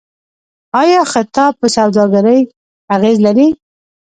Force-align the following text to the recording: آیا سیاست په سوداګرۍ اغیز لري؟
آیا 0.81 1.01
سیاست 1.13 1.53
په 1.59 1.67
سوداګرۍ 1.75 2.39
اغیز 2.95 3.17
لري؟ 3.25 3.47